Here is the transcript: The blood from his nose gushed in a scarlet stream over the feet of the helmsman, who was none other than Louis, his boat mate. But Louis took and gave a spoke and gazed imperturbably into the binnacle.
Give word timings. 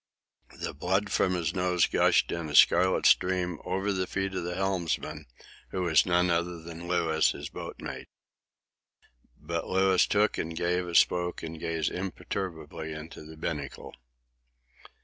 The 0.59 0.73
blood 0.73 1.11
from 1.11 1.35
his 1.35 1.53
nose 1.53 1.85
gushed 1.85 2.31
in 2.31 2.49
a 2.49 2.55
scarlet 2.55 3.05
stream 3.05 3.59
over 3.63 3.93
the 3.93 4.07
feet 4.07 4.33
of 4.33 4.43
the 4.43 4.55
helmsman, 4.55 5.27
who 5.69 5.83
was 5.83 6.07
none 6.07 6.31
other 6.31 6.59
than 6.59 6.87
Louis, 6.87 7.29
his 7.33 7.49
boat 7.49 7.79
mate. 7.79 8.07
But 9.39 9.67
Louis 9.67 10.07
took 10.07 10.39
and 10.39 10.57
gave 10.57 10.87
a 10.87 10.95
spoke 10.95 11.43
and 11.43 11.59
gazed 11.59 11.91
imperturbably 11.91 12.91
into 12.93 13.23
the 13.23 13.37
binnacle. 13.37 13.93